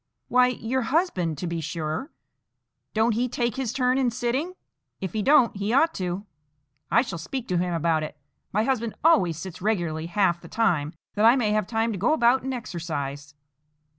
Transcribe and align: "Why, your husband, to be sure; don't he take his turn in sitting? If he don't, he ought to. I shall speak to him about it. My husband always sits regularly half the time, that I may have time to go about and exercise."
"Why, 0.29 0.47
your 0.47 0.81
husband, 0.81 1.37
to 1.37 1.45
be 1.45 1.61
sure; 1.61 2.11
don't 2.95 3.13
he 3.13 3.29
take 3.29 3.55
his 3.55 3.71
turn 3.71 3.99
in 3.99 4.09
sitting? 4.09 4.55
If 4.99 5.13
he 5.13 5.21
don't, 5.21 5.55
he 5.55 5.73
ought 5.73 5.93
to. 5.93 6.25
I 6.89 7.03
shall 7.03 7.19
speak 7.19 7.47
to 7.49 7.59
him 7.59 7.71
about 7.75 8.01
it. 8.01 8.17
My 8.51 8.63
husband 8.63 8.95
always 9.03 9.37
sits 9.37 9.61
regularly 9.61 10.07
half 10.07 10.41
the 10.41 10.47
time, 10.47 10.93
that 11.13 11.25
I 11.25 11.35
may 11.35 11.51
have 11.51 11.67
time 11.67 11.91
to 11.91 11.99
go 11.99 12.13
about 12.13 12.41
and 12.41 12.51
exercise." 12.51 13.35